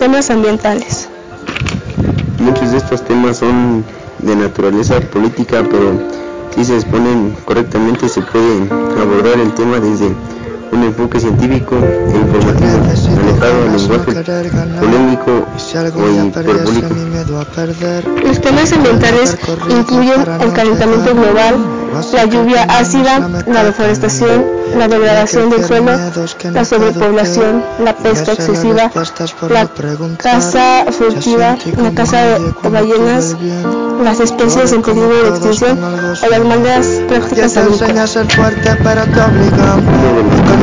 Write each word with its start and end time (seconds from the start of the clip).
Temas 0.00 0.30
ambientales. 0.30 1.10
Muchos 2.38 2.70
de 2.72 2.78
estos 2.78 3.04
temas 3.04 3.36
son 3.36 3.84
de 4.20 4.34
naturaleza 4.34 4.98
política, 4.98 5.62
pero 5.70 5.92
si 6.54 6.64
se 6.64 6.76
exponen 6.76 7.36
correctamente 7.44 8.08
se 8.08 8.22
puede 8.22 8.62
abordar 8.98 9.38
el 9.38 9.52
tema 9.52 9.78
desde 9.78 10.06
un 10.72 10.84
enfoque 10.84 11.20
científico 11.20 11.76
e 11.76 12.16
informativo, 12.16 12.70
alejado 13.20 13.62
del 13.62 13.76
lenguaje 13.76 14.50
polémico 14.80 15.46
o 15.96 16.26
hiperbólico. 16.26 16.94
Los 18.26 18.40
temas 18.40 18.72
ambientales 18.72 19.36
incluyen 19.68 20.22
el 20.40 20.52
calentamiento 20.54 21.14
global, 21.14 21.56
la 22.14 22.24
lluvia 22.24 22.62
ácida, 22.62 23.44
la 23.46 23.64
deforestación, 23.64 24.59
la 24.76 24.88
degradación 24.88 25.50
del 25.50 25.64
suelo, 25.64 25.92
la 26.52 26.64
sobrepoblación, 26.64 27.62
la 27.84 27.96
pesca 27.96 28.32
excesiva, 28.32 28.90
la 29.48 29.66
caza 30.16 30.84
furtiva, 30.90 31.56
la 31.76 31.90
caza 31.92 32.22
de 32.22 32.68
ballenas, 32.68 33.36
las 34.02 34.20
especies 34.20 34.72
en 34.72 34.82
peligro 34.82 35.22
de 35.22 35.28
extinción. 35.28 35.78
o 35.82 36.26
las 36.30 36.44
malas 36.44 36.86
prácticas 37.08 37.56
agrícolas. 37.56 38.16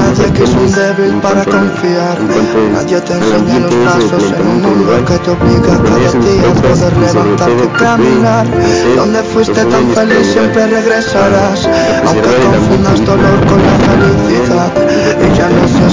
Nadie 0.00 0.32
que 0.32 0.44
es 0.44 0.50
un 0.50 0.72
débil 0.72 1.20
para 1.20 1.44
confiar. 1.44 2.18
Nadie 2.72 3.00
te 3.00 3.12
enseña 3.12 3.58
los 3.60 3.74
pasos 3.74 4.32
en 4.32 4.46
un 4.46 4.62
mundo 4.62 5.04
que 5.06 5.18
te 5.18 5.30
obliga 5.30 5.72
cada 5.82 6.12
día 6.12 6.48
a 6.48 6.54
poder 6.54 6.96
levantarte 6.98 7.64
y 7.64 7.68
caminar. 7.78 8.46
Donde 8.96 9.22
fuiste 9.22 9.64
tan 9.64 9.88
feliz 9.90 10.26
siempre 10.32 10.66
regresarás. 10.66 11.68
Aunque 12.06 12.28
confundas 12.52 13.04
dolor 13.04 13.46
con 13.46 13.58
la 13.62 13.89
felicidad 13.90 14.72
Y 15.20 15.36
ya 15.36 15.48
no 15.48 15.68
seas 15.68 15.80
ni 15.80 15.89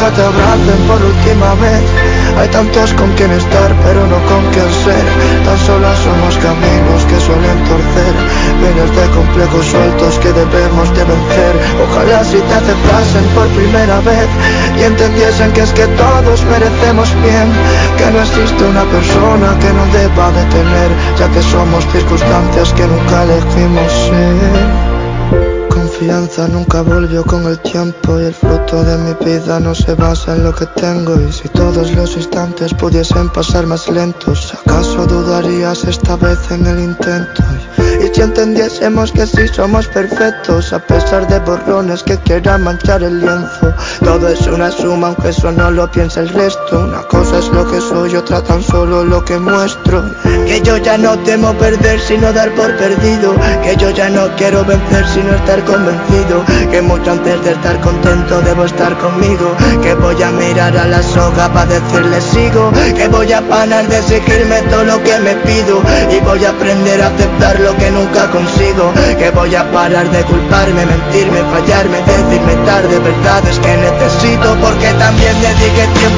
nunca 0.00 0.16
te 0.16 0.22
abracen 0.22 0.86
por 0.88 1.02
última 1.04 1.54
vez 1.56 2.20
hay 2.38 2.48
tantos 2.48 2.94
con 2.94 3.10
quien 3.14 3.30
estar, 3.32 3.70
pero 3.84 4.06
no 4.06 4.16
con 4.24 4.42
quien 4.52 4.70
ser. 4.84 5.04
Tan 5.44 5.58
solo 5.58 5.88
somos 5.96 6.36
caminos 6.38 7.04
que 7.04 7.20
suelen 7.20 7.58
torcer. 7.68 8.14
Miles 8.60 8.90
de 8.96 9.06
complejos 9.14 9.66
sueltos 9.66 10.18
que 10.20 10.32
debemos 10.32 10.88
de 10.94 11.04
vencer. 11.04 11.54
Ojalá 11.84 12.24
si 12.24 12.38
te 12.38 12.54
aceptasen 12.54 13.24
por 13.34 13.46
primera 13.48 14.00
vez 14.00 14.28
y 14.78 14.82
entendiesen 14.84 15.52
que 15.52 15.62
es 15.62 15.72
que 15.72 15.86
todos 15.88 16.44
merecemos 16.44 17.12
bien. 17.20 17.48
Que 17.98 18.10
no 18.10 18.22
existe 18.22 18.64
una 18.64 18.84
persona 18.84 19.58
que 19.60 19.70
no 19.76 19.84
deba 19.92 20.30
de 20.32 20.44
tener, 20.48 20.90
ya 21.18 21.28
que 21.28 21.42
somos 21.42 21.84
circunstancias 21.92 22.72
que 22.72 22.86
nunca 22.86 23.22
elegimos 23.24 23.92
ser 24.08 24.19
nunca 26.48 26.82
volvió 26.82 27.24
con 27.24 27.44
el 27.46 27.58
tiempo 27.60 28.20
y 28.20 28.24
el 28.24 28.34
fruto 28.34 28.82
de 28.84 28.96
mi 28.98 29.14
vida 29.24 29.60
no 29.60 29.74
se 29.74 29.94
basa 29.94 30.36
en 30.36 30.44
lo 30.44 30.54
que 30.54 30.66
tengo. 30.66 31.20
Y 31.20 31.32
si 31.32 31.48
todos 31.48 31.92
los 31.92 32.16
instantes 32.16 32.72
pudiesen 32.74 33.28
pasar 33.30 33.66
más 33.66 33.88
lentos, 33.88 34.54
¿acaso 34.54 35.06
dudarías 35.06 35.84
esta 35.84 36.16
vez 36.16 36.38
en 36.50 36.66
el 36.66 36.80
intento? 36.80 37.42
Y 38.02 38.14
si 38.14 38.22
entendiésemos 38.22 39.12
que 39.12 39.26
sí 39.26 39.48
somos 39.48 39.88
perfectos 39.88 40.72
a 40.72 40.78
pesar 40.78 41.26
de 41.28 41.38
borrones 41.40 42.02
que 42.02 42.16
quieran 42.18 42.62
manchar 42.62 43.02
el 43.02 43.20
lienzo, 43.20 43.74
todo 44.02 44.28
es 44.28 44.46
una 44.46 44.70
suma 44.70 45.08
aunque 45.08 45.30
eso 45.30 45.52
no 45.52 45.70
lo 45.70 45.90
piensa 45.90 46.20
el 46.20 46.28
resto, 46.28 46.80
una 46.80 47.02
cosa 47.02 47.39
lo 47.52 47.70
que 47.70 47.80
soy, 47.80 48.16
otra 48.16 48.42
tan 48.42 48.62
solo 48.62 49.04
lo 49.04 49.24
que 49.24 49.38
muestro, 49.38 50.02
que 50.46 50.60
yo 50.62 50.76
ya 50.78 50.96
no 50.98 51.18
temo 51.18 51.52
perder 51.54 52.00
sino 52.00 52.32
dar 52.32 52.50
por 52.54 52.76
perdido, 52.76 53.34
que 53.62 53.76
yo 53.76 53.90
ya 53.90 54.08
no 54.08 54.28
quiero 54.36 54.64
vencer 54.64 55.06
sino 55.12 55.34
estar 55.34 55.64
convencido. 55.64 56.44
Que 56.70 56.80
mucho 56.82 57.12
antes 57.12 57.44
de 57.44 57.52
estar 57.52 57.80
contento 57.80 58.40
debo 58.42 58.64
estar 58.64 58.96
conmigo. 58.98 59.54
Que 59.82 59.94
voy 59.94 60.22
a 60.22 60.30
mirar 60.30 60.76
a 60.76 60.86
la 60.86 61.02
soga 61.02 61.52
para 61.52 61.66
decirle 61.66 62.20
sigo. 62.20 62.70
Que 62.96 63.08
voy 63.08 63.32
a 63.32 63.40
parar 63.42 63.86
de 63.88 64.02
seguirme 64.02 64.62
todo 64.70 64.84
lo 64.84 65.02
que 65.02 65.18
me 65.18 65.34
pido. 65.46 65.82
Y 66.10 66.20
voy 66.20 66.44
a 66.44 66.50
aprender 66.50 67.02
a 67.02 67.08
aceptar 67.08 67.60
lo 67.60 67.76
que 67.76 67.90
nunca 67.90 68.30
consigo. 68.30 68.92
Que 69.18 69.30
voy 69.30 69.54
a 69.54 69.70
parar 69.70 70.10
de 70.10 70.22
culparme, 70.24 70.86
mentirme, 70.86 71.40
fallarme, 71.52 71.98
decirme 72.02 72.54
tarde 72.66 72.98
verdades 72.98 73.58
que 73.58 73.76
necesito 73.76 74.56
porque 74.60 74.79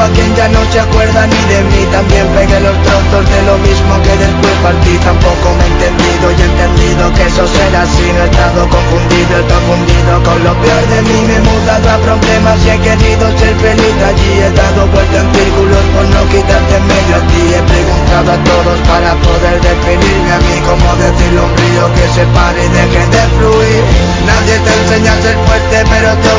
a 0.00 0.08
quien 0.10 0.34
ya 0.34 0.48
no 0.48 0.60
se 0.72 0.80
acuerda 0.80 1.26
ni 1.26 1.40
de 1.52 1.60
mí. 1.68 1.80
También 1.92 2.26
pegué 2.32 2.60
los 2.60 2.76
trozos 2.82 3.24
de 3.28 3.40
lo 3.44 3.56
mismo 3.58 3.92
que 4.02 4.14
después 4.16 4.54
partí. 4.62 4.94
Tampoco 5.04 5.46
me 5.56 5.64
he 5.64 5.70
entendido 5.76 6.24
y 6.32 6.38
he 6.40 6.46
entendido 6.48 7.02
que 7.12 7.24
eso 7.28 7.44
será 7.46 7.82
así. 7.82 8.06
No 8.16 8.20
he 8.24 8.28
estado 8.30 8.60
confundido 8.68 9.34
confundido 9.50 10.12
con 10.24 10.38
lo 10.44 10.52
peor 10.60 10.84
de 10.88 11.00
mí. 11.04 11.18
Me 11.28 11.36
he 11.36 11.42
mudado 11.44 11.86
a 11.90 11.96
problemas 12.00 12.56
y 12.64 12.70
he 12.70 12.78
querido 12.80 13.24
ser 13.36 13.54
feliz 13.60 13.96
allí. 14.00 14.32
He 14.40 14.50
dado 14.56 14.86
vuelta 14.88 15.16
en 15.20 15.28
círculos 15.36 15.84
por 15.92 16.06
no 16.08 16.20
quitarte 16.32 16.74
en 16.76 16.84
medio 16.88 17.14
a 17.16 17.22
ti. 17.28 17.42
He 17.52 17.62
preguntado 17.68 18.28
a 18.32 18.38
todos 18.48 18.78
para 18.88 19.10
poder 19.20 19.56
definirme 19.60 20.32
a 20.32 20.40
mí. 20.40 20.56
Como 20.64 20.88
decirle 20.96 21.40
un 21.40 21.52
río 21.56 21.84
que 21.94 22.06
se 22.14 22.24
pare 22.32 22.60
y 22.64 22.68
deje 22.68 23.02
de 23.10 23.22
fluir 23.36 23.82
Nadie 24.26 24.56
te 24.60 24.72
enseña 24.80 25.12
a 25.12 25.22
ser 25.22 25.36
fuerte 25.46 25.84
pero 25.90 26.10
te 26.22 26.30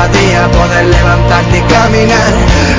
cada 0.00 0.12
día 0.12 0.48
poder 0.50 0.86
levantarte 0.86 1.58
y 1.58 1.62
caminar. 1.62 2.32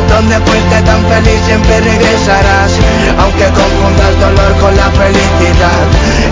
Donde 0.09 0.35
fuiste 0.39 0.81
tan 0.81 1.05
feliz 1.05 1.41
siempre 1.45 1.81
regresarás. 1.81 2.71
Aunque 3.19 3.45
confundas 3.45 4.19
dolor 4.19 4.53
con 4.59 4.75
la 4.75 4.89
felicidad. 4.91 5.85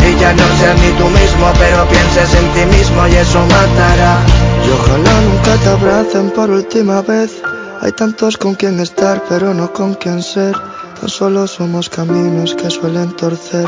Y 0.08 0.20
ya 0.20 0.34
no 0.34 0.44
seas 0.58 0.80
ni 0.82 0.92
tú 0.98 1.06
mismo 1.10 1.48
pero 1.60 1.86
pienses 1.88 2.34
en 2.34 2.48
ti 2.54 2.78
mismo 2.78 3.08
y 3.08 3.16
eso 3.16 3.40
matará. 3.42 4.18
Y 4.66 4.70
ojalá 4.72 5.22
nunca 5.22 5.56
te 5.64 5.70
abracen 5.70 6.32
por 6.32 6.50
última 6.50 7.02
vez. 7.02 7.42
Hay 7.82 7.92
tantos 7.92 8.38
con 8.38 8.56
quien 8.56 8.80
estar 8.80 9.24
pero 9.30 9.54
no 9.54 9.72
con 9.72 9.94
quien 9.94 10.24
ser. 10.24 10.56
Tan 11.00 11.10
solo 11.10 11.48
somos 11.48 11.88
caminos 11.88 12.56
que 12.56 12.70
suelen 12.70 13.16
torcer. 13.16 13.68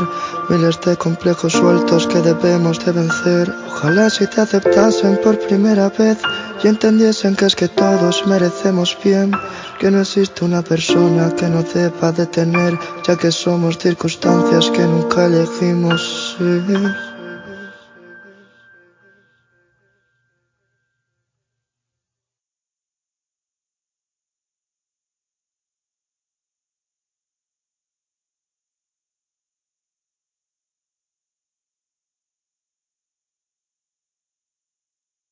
Miles 0.50 0.78
de 0.84 0.96
complejos 0.96 1.52
sueltos 1.52 2.06
que 2.06 2.20
debemos 2.20 2.84
de 2.84 2.92
vencer. 2.92 3.54
Ojalá 3.68 4.10
si 4.10 4.26
te 4.26 4.40
aceptasen 4.40 5.18
por 5.22 5.38
primera 5.38 5.88
vez 5.88 6.18
Y 6.62 6.68
entendiesen 6.68 7.34
que 7.34 7.46
es 7.46 7.56
que 7.56 7.68
todos 7.68 8.24
merecemos 8.26 8.96
bien 9.02 9.32
Que 9.80 9.90
no 9.90 10.00
existe 10.00 10.44
una 10.44 10.62
persona 10.62 11.34
que 11.34 11.48
no 11.48 11.62
deba 11.62 12.12
de 12.12 12.26
tener 12.26 12.78
Ya 13.06 13.16
que 13.16 13.32
somos 13.32 13.78
circunstancias 13.78 14.70
que 14.70 14.82
nunca 14.82 15.26
elegimos 15.26 16.36
ser 16.38 17.11